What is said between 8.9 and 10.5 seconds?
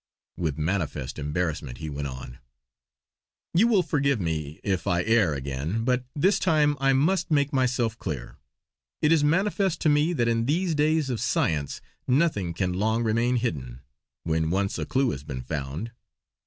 It is manifest to me that in